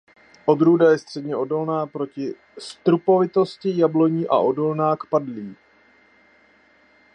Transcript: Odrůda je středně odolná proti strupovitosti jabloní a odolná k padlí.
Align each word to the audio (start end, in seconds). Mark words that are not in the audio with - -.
Odrůda 0.45 0.91
je 0.91 0.97
středně 0.97 1.35
odolná 1.35 1.87
proti 1.87 2.33
strupovitosti 2.57 3.77
jabloní 3.79 4.27
a 4.27 4.37
odolná 4.37 4.95
k 4.97 5.05
padlí. 5.05 5.55